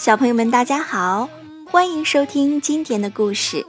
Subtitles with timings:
[0.00, 1.28] 小朋友们，大家好，
[1.66, 3.66] 欢迎收听今天的故事。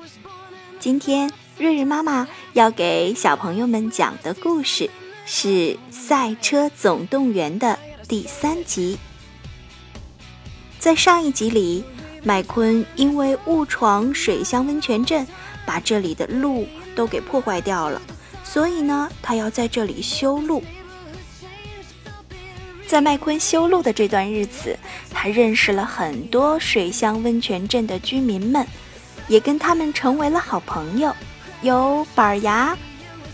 [0.80, 4.90] 今天瑞瑞妈妈要给小朋友们讲的故事
[5.26, 5.50] 是
[5.92, 7.78] 《赛车总动员》的
[8.08, 8.98] 第三集。
[10.80, 11.84] 在上一集里，
[12.24, 15.28] 麦昆因为误闯水乡温泉镇，
[15.66, 18.02] 把这里的路都给破坏掉了，
[18.46, 20.64] 所以呢，他要在这里修路。
[22.92, 24.78] 在麦昆修路的这段日子，
[25.12, 28.68] 他认识了很多水乡温泉镇的居民们，
[29.30, 31.16] 也跟他们成为了好朋友，
[31.62, 32.78] 有板牙、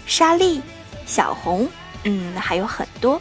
[0.06, 0.62] 莎莉、
[1.08, 1.68] 小红，
[2.04, 3.20] 嗯，还有很多。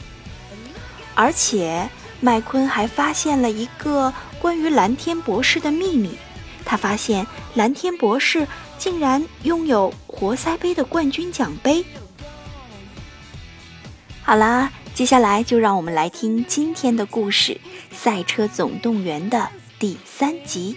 [1.14, 1.88] 而且
[2.20, 6.18] 麦昆还发现了一个关于蓝天博士的秘密，
[6.66, 8.46] 他发现蓝天博士
[8.76, 11.82] 竟然拥有活塞杯的冠军奖杯。
[14.22, 14.70] 好啦。
[14.96, 17.60] 接下来就让我们来听今天的故事
[17.94, 20.74] 《赛车总动员》的第三集。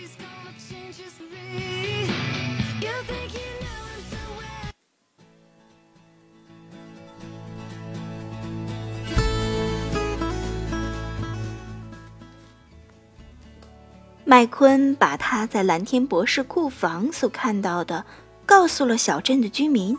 [14.25, 18.05] 麦昆把他在蓝天博士库房所看到的
[18.45, 19.97] 告诉了小镇的居民，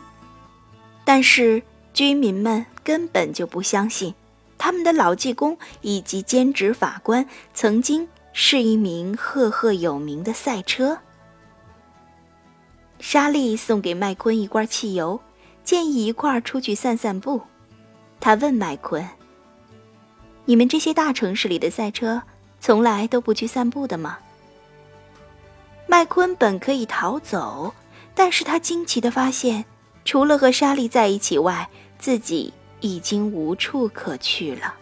[1.03, 1.63] 但是。
[1.93, 4.13] 居民们根本就不相信，
[4.57, 10.97] 他们的老技工以及兼职法官曾经是一名赫赫有名的赛车。
[12.99, 15.19] 莎莉送给麦昆一罐汽油，
[15.63, 17.41] 建议一块儿出去散散步。
[18.19, 19.05] 他问麦昆
[20.45, 22.21] ：“你们这些大城市里的赛车
[22.59, 24.19] 从来都不去散步的吗？”
[25.87, 27.73] 麦昆本可以逃走，
[28.13, 29.65] 但是他惊奇的发现。
[30.03, 34.75] 除了和莎莉在一起外，自己已经无处可去了。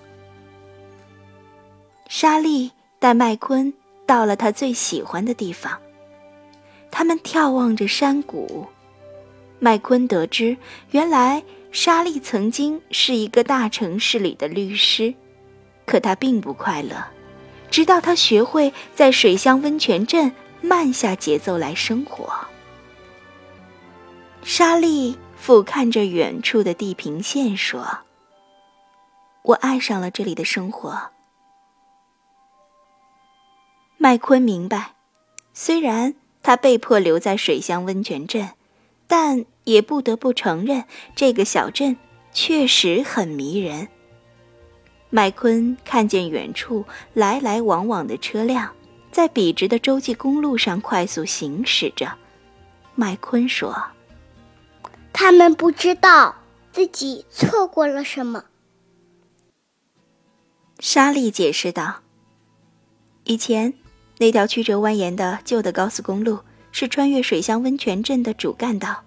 [2.08, 3.74] 莎莉带麦昆
[4.06, 5.80] 到了他最喜欢的地方，
[6.90, 8.68] 他们眺望着山谷。
[9.60, 10.58] 麦昆得知，
[10.92, 15.14] 原来莎莉曾经是一个大城市里的律师，
[15.86, 16.96] 可他并不快乐，
[17.70, 20.32] 直到他学会在水乡温泉镇
[20.62, 22.32] 慢下节奏来生活。
[24.42, 28.00] 莎莉俯瞰着远处的地平线，说
[29.44, 31.12] ：“我爱上了这里的生活。”
[33.98, 34.96] 麦昆明白，
[35.54, 38.50] 虽然他被迫留在水乡温泉镇，
[39.08, 40.86] 但也不得不承认，
[41.16, 41.96] 这个小镇
[42.32, 43.88] 确实很迷人。
[45.10, 48.74] 麦昆看见远处来来往往的车辆，
[49.12, 52.12] 在笔直的洲际公路上快速行驶着。
[52.96, 53.76] 麦昆说。
[55.22, 56.34] 他们不知道
[56.72, 58.46] 自己错过了什么。
[60.80, 62.04] 莎莉解释道
[63.26, 63.74] ：“以前
[64.20, 66.40] 那条曲折蜿蜒的旧的高速公路
[66.72, 69.04] 是穿越水乡温泉镇的主干道。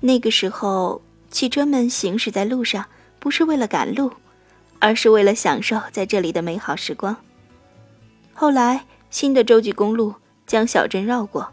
[0.00, 1.00] 那个时候，
[1.30, 2.84] 汽车们行驶在路上
[3.18, 4.12] 不是为了赶路，
[4.80, 7.16] 而是为了享受在这里的美好时光。
[8.34, 10.14] 后来，新的洲际公路
[10.46, 11.50] 将小镇绕过，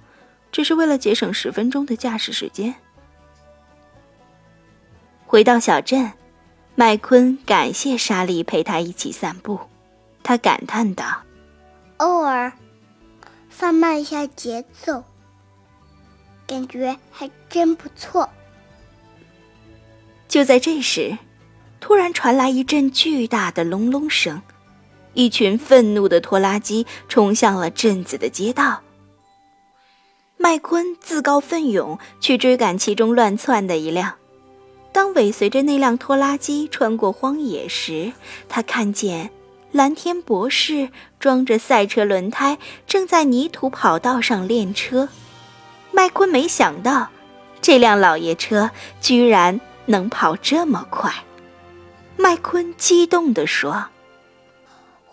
[0.52, 2.76] 只是为了节省十分钟的驾驶时间。”
[5.32, 6.12] 回到小镇，
[6.74, 9.60] 麦昆感谢莎莉陪他一起散步。
[10.24, 11.22] 他感叹道
[11.98, 12.52] ：“偶尔
[13.48, 15.04] 放慢一下节奏，
[16.48, 18.28] 感觉还真不错。”
[20.28, 21.16] 就在这时，
[21.80, 24.42] 突然传来一阵巨大的隆隆声，
[25.14, 28.82] 一群愤怒的拖拉机冲向了镇子的街道。
[30.38, 34.16] 麦昆自告奋勇去追赶其中乱窜的一辆。
[34.92, 38.12] 当尾随着那辆拖拉机穿过荒野时，
[38.50, 39.30] 他看见
[39.72, 40.90] 蓝天博士
[41.20, 42.58] 装着赛车轮胎
[42.88, 45.10] 正在泥土跑道上练车。
[45.92, 47.10] 麦昆没想到，
[47.62, 51.14] 这辆老爷车居然能跑这么快。
[52.18, 53.72] 麦昆激动地说：“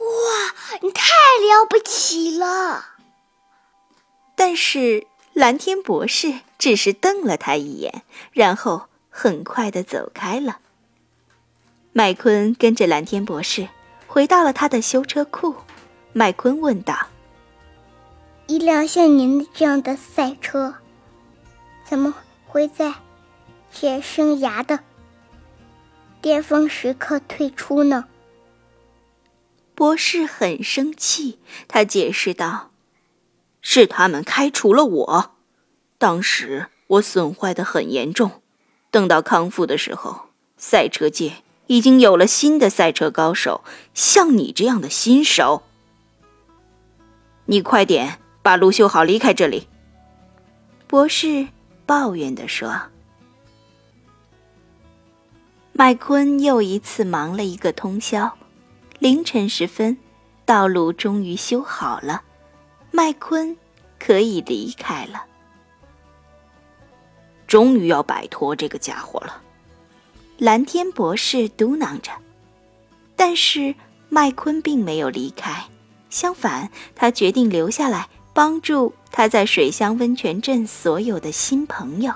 [0.01, 2.85] 哇，你太了不起了！”
[4.35, 8.03] 但是蓝天博士只是瞪了他一眼，
[8.33, 8.89] 然后。
[9.19, 10.59] 很快的走开了。
[11.95, 13.67] 麦昆跟着蓝天博士
[14.07, 15.55] 回到了他的修车库。
[16.13, 17.09] 麦昆问道
[18.47, 20.75] ：“一辆像您这样的赛车，
[21.83, 22.15] 怎么
[22.47, 22.93] 会在
[23.73, 24.81] 其生涯的
[26.21, 28.05] 巅峰时刻退出呢？”
[29.75, 32.71] 博士很生气，他解释道
[33.63, 35.37] ：“是他们开除了我。
[35.97, 38.43] 当时我损坏的很严重。”
[38.91, 43.63] 等到康复的时候，赛车界已经有了新的赛车高手，
[43.95, 45.63] 像你这样的新手。
[47.47, 49.69] 你快点把路修好，离开这里。”
[50.89, 51.49] 博士
[51.85, 52.75] 抱怨地说。
[55.73, 58.33] 麦昆又一次忙了一个通宵，
[58.99, 59.99] 凌晨时分，
[60.47, 62.23] 道路终于修好了，
[62.91, 63.55] 麦昆
[63.99, 65.25] 可以离开了。
[67.47, 69.43] 终于要摆脱这个家伙了，
[70.39, 72.11] 蓝天博士嘟囔着。
[73.15, 73.75] 但是
[74.09, 75.65] 麦昆并没有离开，
[76.11, 82.13] 相反，他决定留下来帮助他在水乡温泉镇所有的新朋友。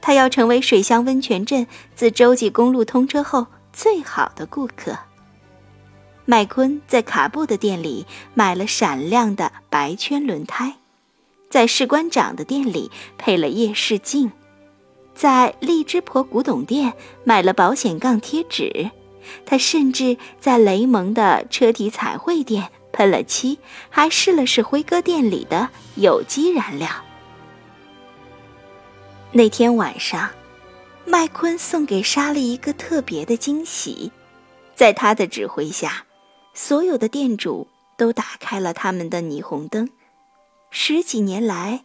[0.00, 4.96] 他要成为水乡温泉镇自洲际公路通车后最好的顾客。
[6.24, 10.76] 麦昆在卡布的店里买了闪亮的白圈轮胎，
[11.56, 14.30] 在士官长的店里配了夜视镜，
[15.14, 16.92] 在荔枝婆古董店
[17.24, 18.90] 买了保险杠贴纸。
[19.46, 23.58] 他甚至在雷蒙的车体彩绘店喷了漆，
[23.88, 26.90] 还试了试辉哥店里的有机燃料。
[29.32, 30.28] 那天晚上，
[31.06, 34.12] 麦昆送给莎莉一个特别的惊喜。
[34.74, 36.04] 在他的指挥下，
[36.52, 37.66] 所有的店主
[37.96, 39.88] 都打开了他们的霓虹灯。
[40.70, 41.84] 十几年来，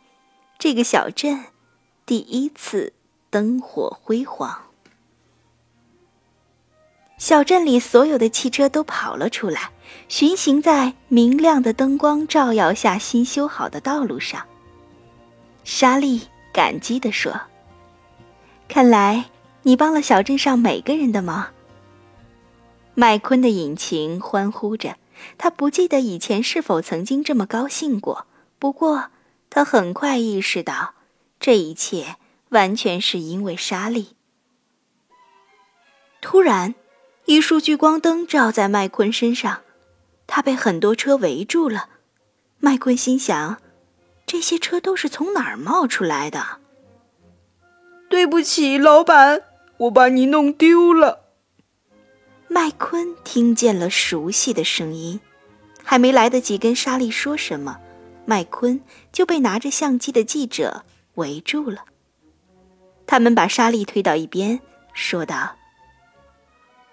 [0.57, 1.45] 这个小镇
[2.05, 2.93] 第一次
[3.29, 4.63] 灯火辉煌。
[7.17, 9.71] 小镇里所有的汽车都跑了出来，
[10.07, 14.45] 巡行在明亮的灯光照耀下新修好的道路上。
[15.63, 16.21] 莎莉。
[16.53, 17.43] 感激地说
[18.67, 19.29] ：“看来
[19.61, 21.53] 你帮了小镇上每个人的忙。”
[22.93, 24.97] 麦昆的引擎欢呼着，
[25.37, 28.27] 他不记得以前是否曾经这么高兴过。
[28.61, 29.09] 不过，
[29.49, 30.93] 他很快意识到，
[31.39, 32.17] 这一切
[32.49, 34.15] 完全是因为莎莉。
[36.21, 36.75] 突然，
[37.25, 39.61] 一束聚光灯照在麦昆身上，
[40.27, 41.89] 他被很多车围住了。
[42.59, 43.57] 麦昆心想。
[44.27, 46.59] 这些车都是从哪儿冒出来的？
[48.11, 49.41] 对不起，老板，
[49.77, 51.31] 我把你弄丢了。
[52.47, 55.19] 麦昆听见了熟悉的声音，
[55.83, 57.79] 还没来得及跟莎莉说什么，
[58.25, 58.81] 麦昆
[59.11, 60.83] 就被拿着相机的记者
[61.15, 61.85] 围住了。
[63.05, 64.59] 他们把莎莉推到一边，
[64.93, 65.57] 说道：“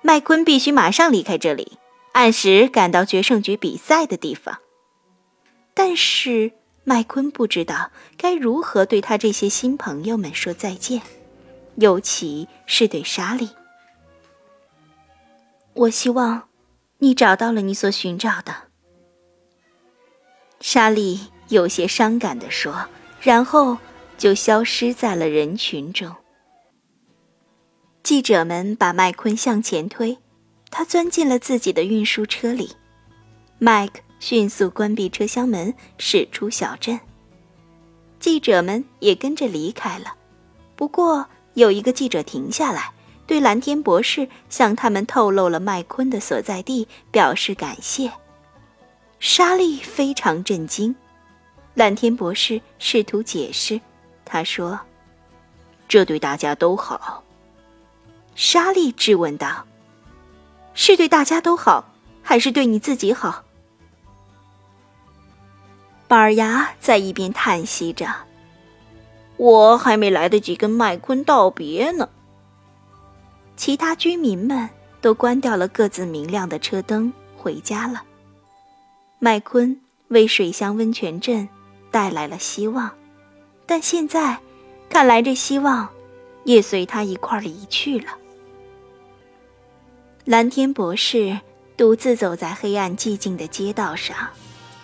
[0.02, 1.78] 麦昆必须马上离开这里，
[2.12, 4.58] 按时赶到决胜局比赛的地方。”
[5.74, 6.52] 但是。
[6.84, 11.02] 麦昆不知道该如何对他这些新朋友们说再见，
[11.74, 13.50] 尤其是对莎莉。
[15.74, 16.48] 我希望
[16.96, 18.67] 你找到了你所寻找的。
[20.70, 21.18] 莎莉
[21.48, 22.90] 有些伤感地说，
[23.22, 23.78] 然后
[24.18, 26.14] 就消失在了人群中。
[28.02, 30.18] 记者们把麦昆向前推，
[30.70, 32.72] 他钻进了自己的运输车里。
[33.58, 34.00] 麦克。
[34.20, 37.00] 迅速关闭车厢门，驶出小镇。
[38.20, 40.16] 记者们也跟着离开了。
[40.76, 42.92] 不过，有一个记者停下来，
[43.26, 48.12] 对蓝天博士向他们透露了麦昆的所在地，表示感谢。
[49.20, 50.94] 莎莉非常震惊。
[51.74, 53.80] 蓝天博士试图解释，
[54.24, 54.78] 他说
[55.88, 57.22] ：“这对大家都好。”
[58.34, 59.64] 莎莉质问道
[60.74, 61.92] ：“是对大家都好，
[62.22, 63.44] 还是对你自己好？”
[66.08, 68.06] 板牙在一边叹息着
[69.36, 72.08] ：“我还没来得及跟麦昆道别呢。”
[73.56, 74.68] 其他居民们
[75.00, 78.02] 都关掉了各自明亮的车灯，回家了。
[79.18, 81.48] 麦昆为水乡温泉镇
[81.90, 82.90] 带来了希望，
[83.66, 84.38] 但现在
[84.88, 85.88] 看来，这希望
[86.44, 88.12] 也随他一块离去了。
[90.24, 91.40] 蓝天博士
[91.76, 94.16] 独自走在黑暗寂静的街道上。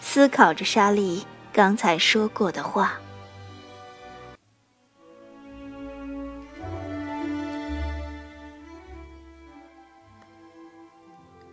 [0.00, 3.00] 思考着莎莉刚才说过的话。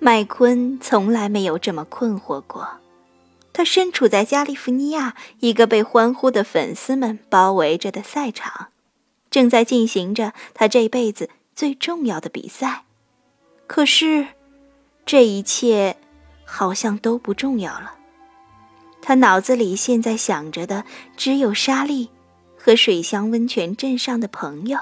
[0.03, 2.67] 麦昆从来没有这么困惑过。
[3.53, 8.69] 他身处在加利福尼亚一个被欢呼的粉丝们包围着的赛场，
[9.29, 12.85] 正在进行着他这辈子最重要的比赛。
[13.67, 14.29] 可是，
[15.05, 15.97] 这一切
[16.45, 17.93] 好像都不重要了。
[19.03, 20.83] 他脑子里现在想着的
[21.15, 22.09] 只有莎莉
[22.57, 24.79] 和水乡温泉镇上的朋友。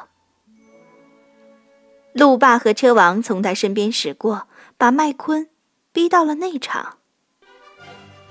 [2.14, 4.48] 路霸和车王从他身边驶过，
[4.80, 5.50] 把麦昆
[5.92, 7.00] 逼到了内场。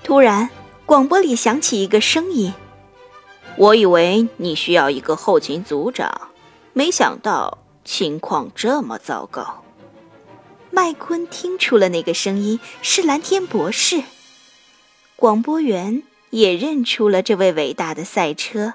[0.03, 0.49] 突然，
[0.83, 2.51] 广播里响起一个声音
[3.55, 6.29] ：“我以为你需要一个后勤组长，
[6.73, 9.63] 没想到情况这么糟糕。”
[10.73, 14.01] 麦昆听出了那个声音是蓝天博士。
[15.15, 16.01] 广播员
[16.31, 18.73] 也认出了这位伟大的赛车。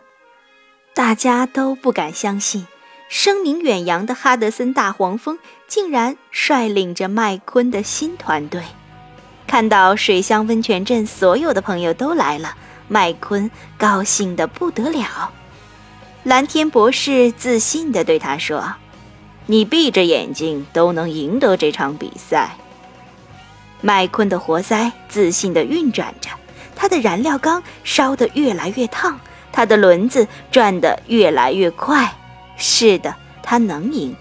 [0.95, 2.69] 大家都不敢相信，
[3.17, 8.61] 声名远扬的哈德森大黄蜂竟然率领着麦昆的新团队。
[9.47, 12.57] 看到水乡温泉镇所有的朋友都来了，
[12.89, 15.31] 麦昆高兴得不得了。
[16.25, 18.75] 蓝天博士自信地对他说
[19.47, 22.57] ：“你闭着眼睛都能赢得这场比赛。”
[23.81, 26.31] 麦昆的活塞自信地运转着，
[26.75, 29.21] 他的燃料缸烧得越来越烫，
[29.53, 32.13] 他的轮子转得越来越快。
[32.57, 34.17] 是的，他能赢，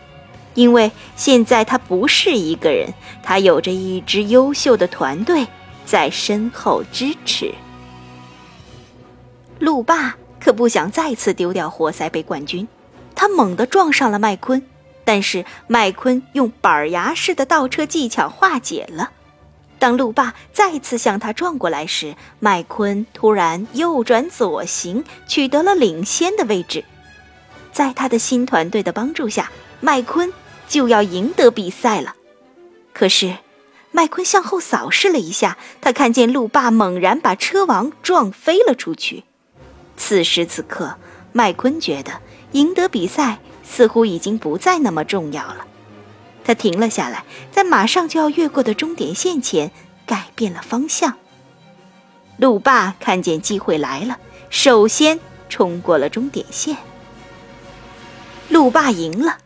[0.54, 5.48] 因为现在他不是一个人，他有着一支优秀的团队
[5.86, 7.54] 在身后支持。
[9.60, 12.68] 路霸可不想再次丢掉活塞杯冠军，
[13.16, 14.62] 他猛地撞上了麦昆，
[15.06, 19.12] 但是麦昆用板牙式的倒车技巧化解了。
[19.80, 26.84] 当路霸再次向他撞过来时，麦昆突然右转左行，取得了领先的位置。
[27.74, 29.52] 在他的新团队的帮助下，
[29.82, 30.32] 麦昆
[30.70, 32.16] 就要赢得比赛了。
[32.94, 33.38] 可是，
[33.92, 39.24] 麦昆向后扫视了一下，他看见路霸猛然把车王撞飞了出去。
[39.98, 40.96] 此时此刻，
[41.32, 42.22] 麦昆觉得
[42.54, 45.66] 赢得比赛似乎已经不再那么重要了。
[46.44, 49.72] 他停了下来，在马上就要越过的终点线前
[50.06, 51.18] 改变了方向。
[52.38, 56.78] 路霸看见机会来了，首先冲过了终点线。
[58.54, 59.40] 路霸赢了，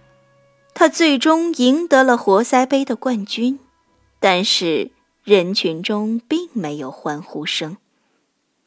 [0.73, 3.57] 他最终赢得了活塞杯的冠军。
[4.19, 4.91] 但是
[5.23, 7.77] 人群中并没有欢呼声。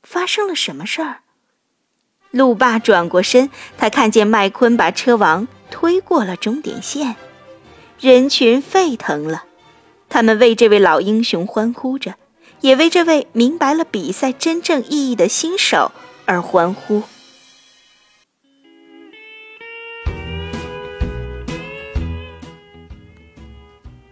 [0.02, 1.18] 发生了什么事儿？
[2.30, 7.16] 路霸转过身，他看见麦昆把车王推过了终点线。
[8.00, 9.44] 人群沸腾了，
[10.08, 12.14] 他们为这位老英雄欢呼着，
[12.62, 15.92] 也为这位明白了比赛真正意义的新手
[16.24, 17.02] 而欢呼。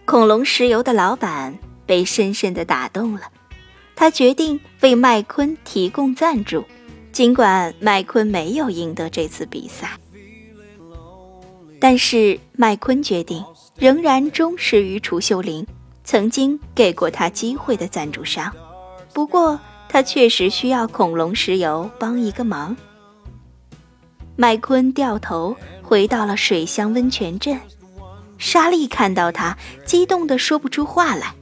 [0.09, 3.21] 恐龙石油的老板被深深的打动了，
[3.95, 6.65] 他决定为麦昆提供赞助，
[7.11, 9.91] 尽管麦昆没有赢得这次比赛，
[11.79, 13.45] 但是麦昆决定。
[13.77, 15.65] 仍然忠实于楚秀玲
[16.03, 18.51] 曾经给过他机会的赞助商，
[19.13, 22.75] 不过他确实需要恐龙石油帮一个忙。
[24.35, 27.59] 麦昆掉头回到了水乡温泉镇，
[28.39, 31.35] 莎莉看到他，激动得说不出话来。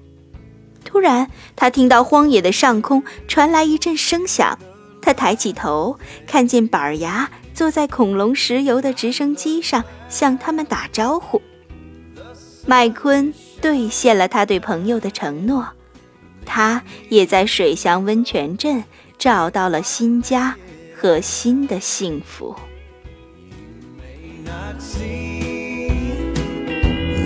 [0.84, 4.58] 突然，他听到荒野的上空传来一阵声响，
[5.01, 11.42] 他抬起头，看见板牙坐在恐龙石油的直升机上，向他们打招呼。
[12.66, 15.68] 麦昆兑现了他对朋友的承诺，
[16.46, 18.84] 他也在水乡温泉镇
[19.18, 20.56] 找到了新家
[20.96, 22.56] 和新的幸福。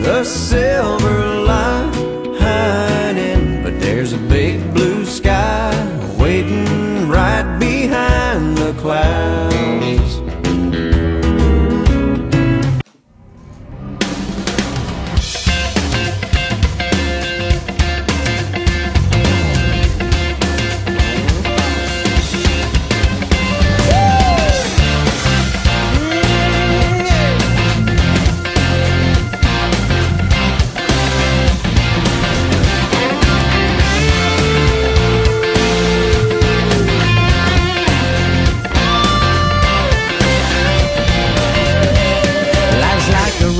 [0.01, 1.93] the silver lining,
[3.63, 5.71] but there's a big blue sky
[6.17, 10.20] waiting right behind the clouds.